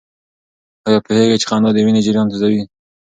[0.87, 2.61] آیا پوهېږئ چې خندا د وینې جریان تېزوي؟